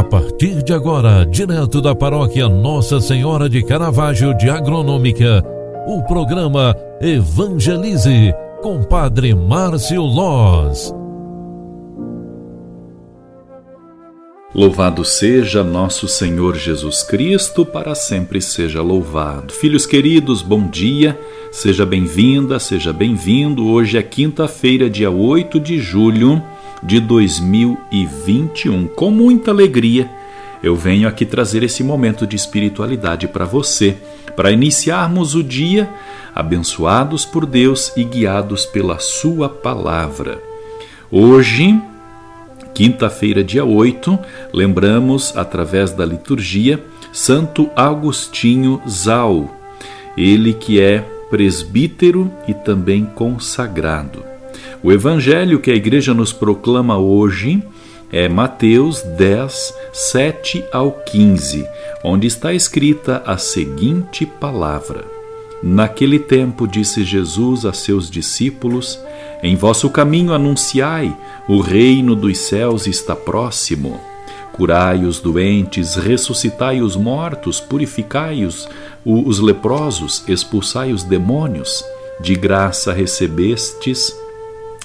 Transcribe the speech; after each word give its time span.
A 0.00 0.04
partir 0.04 0.62
de 0.62 0.72
agora, 0.72 1.26
direto 1.26 1.78
da 1.78 1.94
paróquia 1.94 2.48
Nossa 2.48 3.02
Senhora 3.02 3.50
de 3.50 3.62
Caravaggio 3.62 4.34
de 4.34 4.48
Agronômica, 4.48 5.44
o 5.86 6.02
programa 6.04 6.74
Evangelize 7.02 8.32
com 8.62 8.82
Padre 8.82 9.34
Márcio 9.34 10.00
Loz. 10.00 10.90
Louvado 14.54 15.04
seja 15.04 15.62
nosso 15.62 16.08
Senhor 16.08 16.56
Jesus 16.56 17.02
Cristo, 17.02 17.66
para 17.66 17.94
sempre 17.94 18.40
seja 18.40 18.80
louvado. 18.80 19.52
Filhos 19.52 19.84
queridos, 19.84 20.40
bom 20.40 20.66
dia, 20.66 21.20
seja 21.52 21.84
bem-vinda, 21.84 22.58
seja 22.58 22.90
bem-vindo. 22.90 23.66
Hoje 23.66 23.98
é 23.98 24.02
quinta-feira, 24.02 24.88
dia 24.88 25.10
8 25.10 25.60
de 25.60 25.78
julho 25.78 26.42
de 26.82 27.00
2021. 27.00 28.88
Com 28.88 29.10
muita 29.10 29.50
alegria, 29.50 30.10
eu 30.62 30.76
venho 30.76 31.08
aqui 31.08 31.24
trazer 31.24 31.62
esse 31.62 31.82
momento 31.82 32.26
de 32.26 32.36
espiritualidade 32.36 33.26
para 33.28 33.44
você, 33.44 33.96
para 34.36 34.50
iniciarmos 34.50 35.34
o 35.34 35.42
dia 35.42 35.88
abençoados 36.34 37.24
por 37.24 37.46
Deus 37.46 37.92
e 37.96 38.04
guiados 38.04 38.66
pela 38.66 38.98
Sua 38.98 39.48
palavra. 39.48 40.40
Hoje, 41.10 41.78
quinta-feira, 42.72 43.42
dia 43.42 43.64
8, 43.64 44.18
lembramos, 44.52 45.36
através 45.36 45.90
da 45.92 46.04
liturgia, 46.04 46.82
Santo 47.12 47.68
Agostinho 47.74 48.80
Zal, 48.88 49.50
ele 50.16 50.52
que 50.52 50.80
é 50.80 51.04
presbítero 51.28 52.30
e 52.46 52.54
também 52.54 53.04
consagrado. 53.04 54.29
O 54.82 54.90
evangelho 54.90 55.60
que 55.60 55.70
a 55.70 55.74
igreja 55.74 56.14
nos 56.14 56.32
proclama 56.32 56.96
hoje 56.96 57.62
é 58.10 58.30
Mateus 58.30 59.02
10, 59.02 59.74
7 59.92 60.64
ao 60.72 60.92
15, 60.92 61.68
onde 62.02 62.26
está 62.26 62.54
escrita 62.54 63.22
a 63.26 63.36
seguinte 63.36 64.24
palavra: 64.24 65.04
Naquele 65.62 66.18
tempo 66.18 66.66
disse 66.66 67.04
Jesus 67.04 67.66
a 67.66 67.74
seus 67.74 68.10
discípulos: 68.10 68.98
Em 69.42 69.54
vosso 69.54 69.90
caminho 69.90 70.32
anunciai, 70.32 71.14
o 71.46 71.60
reino 71.60 72.16
dos 72.16 72.38
céus 72.38 72.86
está 72.86 73.14
próximo. 73.14 74.00
Curai 74.50 75.04
os 75.04 75.20
doentes, 75.20 75.94
ressuscitai 75.94 76.80
os 76.80 76.96
mortos, 76.96 77.60
purificai 77.60 78.46
os, 78.46 78.66
os 79.04 79.40
leprosos, 79.40 80.24
expulsai 80.26 80.90
os 80.90 81.04
demônios. 81.04 81.84
De 82.18 82.34
graça 82.34 82.92
recebestes 82.92 84.14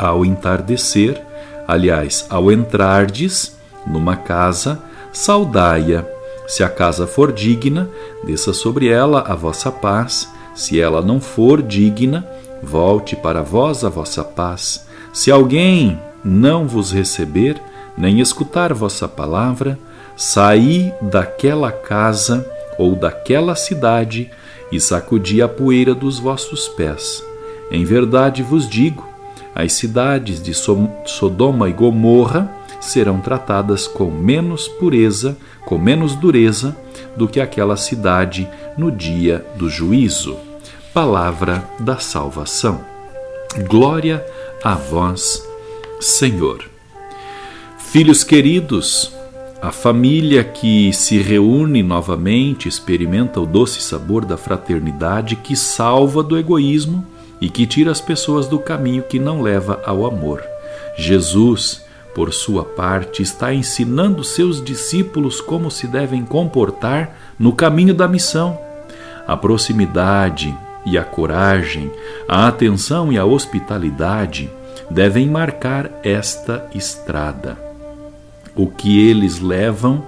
ao 0.00 0.24
entardecer, 0.24 1.20
aliás, 1.68 2.26
ao 2.30 2.50
entrardes 2.50 3.54
numa 3.86 4.16
casa, 4.16 4.80
saudai-a. 5.12 6.06
Se 6.48 6.64
a 6.64 6.70
casa 6.70 7.06
for 7.06 7.30
digna, 7.30 7.88
desça 8.24 8.54
sobre 8.54 8.88
ela 8.88 9.20
a 9.28 9.34
vossa 9.34 9.70
paz. 9.70 10.28
Se 10.54 10.80
ela 10.80 11.02
não 11.02 11.20
for 11.20 11.62
digna, 11.62 12.26
volte 12.62 13.14
para 13.14 13.42
vós 13.42 13.84
a 13.84 13.90
vossa 13.90 14.24
paz. 14.24 14.86
Se 15.12 15.30
alguém 15.30 16.00
não 16.24 16.66
vos 16.66 16.90
receber, 16.92 17.60
nem 17.96 18.20
escutar 18.20 18.72
vossa 18.72 19.06
palavra, 19.06 19.78
saí 20.16 20.92
daquela 21.02 21.70
casa 21.70 22.44
ou 22.78 22.96
daquela 22.96 23.54
cidade 23.54 24.30
e 24.72 24.80
sacudi 24.80 25.42
a 25.42 25.48
poeira 25.48 25.94
dos 25.94 26.18
vossos 26.18 26.68
pés. 26.68 27.22
Em 27.70 27.84
verdade 27.84 28.42
vos 28.42 28.68
digo 28.68 29.09
as 29.54 29.72
cidades 29.72 30.42
de 30.42 30.54
Sodoma 30.54 31.68
e 31.68 31.72
Gomorra 31.72 32.50
serão 32.80 33.20
tratadas 33.20 33.86
com 33.86 34.10
menos 34.10 34.68
pureza, 34.68 35.36
com 35.66 35.76
menos 35.76 36.14
dureza 36.14 36.76
do 37.16 37.28
que 37.28 37.40
aquela 37.40 37.76
cidade 37.76 38.48
no 38.76 38.90
dia 38.90 39.44
do 39.56 39.68
juízo. 39.68 40.36
Palavra 40.94 41.64
da 41.78 41.98
salvação. 41.98 42.80
Glória 43.68 44.24
a 44.62 44.74
vós, 44.74 45.46
Senhor. 46.00 46.64
Filhos 47.78 48.22
queridos, 48.22 49.12
a 49.60 49.70
família 49.70 50.42
que 50.42 50.92
se 50.92 51.18
reúne 51.18 51.82
novamente 51.82 52.68
experimenta 52.68 53.40
o 53.40 53.46
doce 53.46 53.82
sabor 53.82 54.24
da 54.24 54.36
fraternidade 54.36 55.36
que 55.36 55.54
salva 55.56 56.22
do 56.22 56.38
egoísmo 56.38 57.04
e 57.40 57.48
que 57.48 57.66
tira 57.66 57.90
as 57.90 58.00
pessoas 58.00 58.46
do 58.46 58.58
caminho 58.58 59.02
que 59.02 59.18
não 59.18 59.40
leva 59.40 59.80
ao 59.84 60.06
amor. 60.06 60.42
Jesus, 60.96 61.84
por 62.14 62.32
sua 62.32 62.64
parte, 62.64 63.22
está 63.22 63.54
ensinando 63.54 64.22
seus 64.22 64.62
discípulos 64.62 65.40
como 65.40 65.70
se 65.70 65.86
devem 65.86 66.24
comportar 66.24 67.16
no 67.38 67.52
caminho 67.52 67.94
da 67.94 68.06
missão. 68.06 68.58
A 69.26 69.36
proximidade 69.36 70.54
e 70.84 70.98
a 70.98 71.04
coragem, 71.04 71.90
a 72.28 72.48
atenção 72.48 73.12
e 73.12 73.18
a 73.18 73.24
hospitalidade 73.24 74.50
devem 74.90 75.26
marcar 75.26 75.90
esta 76.02 76.66
estrada. 76.74 77.56
O 78.56 78.66
que 78.66 79.08
eles 79.08 79.38
levam 79.38 80.04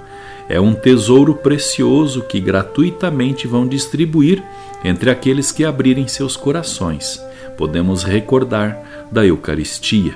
é 0.49 0.61
um 0.61 0.75
tesouro 0.75 1.35
precioso 1.35 2.23
que 2.23 2.41
gratuitamente 2.41 3.47
vão 3.47 3.67
distribuir 3.67 4.43
entre 4.85 5.11
aqueles 5.11 5.53
que 5.53 5.65
abrirem 5.65 6.09
seus 6.09 6.37
corações. 6.37 7.23
Podemos 7.57 8.03
recordar 8.03 9.09
da 9.11 9.25
Eucaristia. 9.25 10.15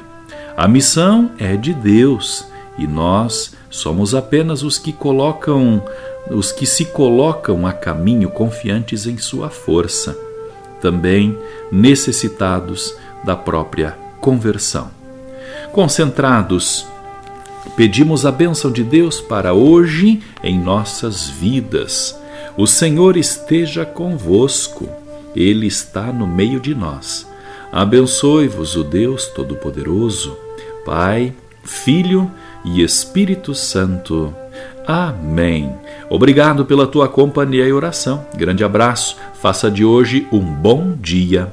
A 0.56 0.66
missão 0.66 1.30
é 1.38 1.56
de 1.56 1.72
Deus 1.72 2.46
e 2.78 2.86
nós 2.86 3.54
somos 3.70 4.14
apenas 4.14 4.62
os 4.62 4.78
que 4.78 4.92
colocam 4.92 5.82
os 6.30 6.50
que 6.50 6.66
se 6.66 6.86
colocam 6.86 7.66
a 7.66 7.72
caminho 7.72 8.28
confiantes 8.28 9.06
em 9.06 9.16
sua 9.16 9.48
força, 9.48 10.18
também 10.80 11.38
necessitados 11.70 12.92
da 13.24 13.36
própria 13.36 13.96
conversão. 14.20 14.90
Concentrados 15.72 16.86
Pedimos 17.74 18.24
a 18.24 18.32
bênção 18.32 18.70
de 18.70 18.84
Deus 18.84 19.20
para 19.20 19.52
hoje 19.52 20.20
em 20.42 20.58
nossas 20.58 21.28
vidas. 21.28 22.18
O 22.56 22.66
Senhor 22.66 23.16
esteja 23.16 23.84
convosco, 23.84 24.88
Ele 25.34 25.66
está 25.66 26.12
no 26.12 26.26
meio 26.26 26.60
de 26.60 26.74
nós. 26.74 27.26
Abençoe-vos 27.70 28.76
o 28.76 28.84
Deus 28.84 29.26
Todo-Poderoso, 29.26 30.36
Pai, 30.84 31.34
Filho 31.64 32.30
e 32.64 32.82
Espírito 32.82 33.54
Santo. 33.54 34.32
Amém. 34.86 35.74
Obrigado 36.08 36.64
pela 36.64 36.86
tua 36.86 37.08
companhia 37.08 37.66
e 37.66 37.72
oração. 37.72 38.24
Grande 38.34 38.62
abraço. 38.62 39.16
Faça 39.42 39.70
de 39.70 39.84
hoje 39.84 40.26
um 40.32 40.40
bom 40.40 40.94
dia. 40.98 41.52